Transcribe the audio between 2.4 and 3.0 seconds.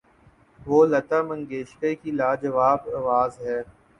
جواب